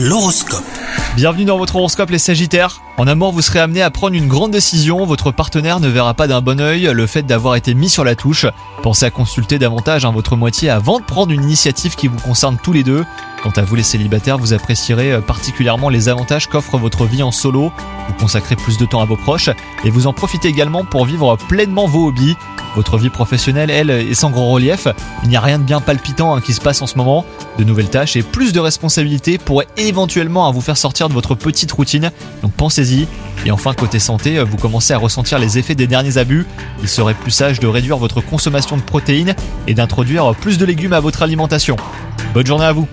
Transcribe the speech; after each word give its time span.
L'horoscope. 0.00 0.62
Bienvenue 1.16 1.44
dans 1.44 1.58
votre 1.58 1.74
horoscope 1.74 2.10
les 2.10 2.20
Sagittaires. 2.20 2.82
En 2.98 3.08
amour, 3.08 3.32
vous 3.32 3.42
serez 3.42 3.58
amené 3.58 3.82
à 3.82 3.90
prendre 3.90 4.14
une 4.14 4.28
grande 4.28 4.52
décision, 4.52 5.04
votre 5.04 5.32
partenaire 5.32 5.80
ne 5.80 5.88
verra 5.88 6.14
pas 6.14 6.28
d'un 6.28 6.40
bon 6.40 6.60
œil 6.60 6.88
le 6.94 7.06
fait 7.08 7.24
d'avoir 7.24 7.56
été 7.56 7.74
mis 7.74 7.88
sur 7.88 8.04
la 8.04 8.14
touche. 8.14 8.46
Pensez 8.84 9.06
à 9.06 9.10
consulter 9.10 9.58
davantage 9.58 10.04
hein, 10.04 10.12
votre 10.12 10.36
moitié 10.36 10.70
avant 10.70 11.00
de 11.00 11.04
prendre 11.04 11.32
une 11.32 11.42
initiative 11.42 11.96
qui 11.96 12.06
vous 12.06 12.20
concerne 12.20 12.58
tous 12.62 12.72
les 12.72 12.84
deux. 12.84 13.04
Quant 13.42 13.50
à 13.56 13.62
vous 13.62 13.74
les 13.74 13.82
célibataires, 13.82 14.38
vous 14.38 14.52
apprécierez 14.52 15.14
euh, 15.14 15.20
particulièrement 15.20 15.88
les 15.88 16.08
avantages 16.08 16.46
qu'offre 16.46 16.78
votre 16.78 17.04
vie 17.04 17.24
en 17.24 17.32
solo. 17.32 17.72
Vous 18.06 18.14
consacrez 18.20 18.54
plus 18.54 18.78
de 18.78 18.86
temps 18.86 19.00
à 19.00 19.04
vos 19.04 19.16
proches 19.16 19.50
et 19.82 19.90
vous 19.90 20.06
en 20.06 20.12
profitez 20.12 20.46
également 20.46 20.84
pour 20.84 21.06
vivre 21.06 21.36
pleinement 21.48 21.88
vos 21.88 22.06
hobbies. 22.06 22.36
Votre 22.78 22.96
vie 22.96 23.10
professionnelle, 23.10 23.70
elle, 23.70 23.90
est 23.90 24.14
sans 24.14 24.30
grand 24.30 24.52
relief. 24.52 24.86
Il 25.24 25.28
n'y 25.28 25.36
a 25.36 25.40
rien 25.40 25.58
de 25.58 25.64
bien 25.64 25.80
palpitant 25.80 26.36
hein, 26.36 26.40
qui 26.40 26.52
se 26.52 26.60
passe 26.60 26.80
en 26.80 26.86
ce 26.86 26.96
moment. 26.96 27.24
De 27.58 27.64
nouvelles 27.64 27.90
tâches 27.90 28.14
et 28.14 28.22
plus 28.22 28.52
de 28.52 28.60
responsabilités 28.60 29.36
pourraient 29.36 29.66
éventuellement 29.76 30.46
hein, 30.46 30.52
vous 30.52 30.60
faire 30.60 30.76
sortir 30.76 31.08
de 31.08 31.12
votre 31.12 31.34
petite 31.34 31.72
routine. 31.72 32.12
Donc 32.42 32.52
pensez-y. 32.52 33.08
Et 33.44 33.50
enfin, 33.50 33.74
côté 33.74 33.98
santé, 33.98 34.40
vous 34.44 34.56
commencez 34.58 34.92
à 34.92 34.98
ressentir 34.98 35.40
les 35.40 35.58
effets 35.58 35.74
des 35.74 35.88
derniers 35.88 36.18
abus. 36.18 36.46
Il 36.80 36.88
serait 36.88 37.14
plus 37.14 37.32
sage 37.32 37.58
de 37.58 37.66
réduire 37.66 37.96
votre 37.96 38.20
consommation 38.20 38.76
de 38.76 38.82
protéines 38.82 39.34
et 39.66 39.74
d'introduire 39.74 40.32
plus 40.36 40.56
de 40.56 40.64
légumes 40.64 40.92
à 40.92 41.00
votre 41.00 41.22
alimentation. 41.22 41.74
Bonne 42.32 42.46
journée 42.46 42.66
à 42.66 42.72
vous 42.72 42.86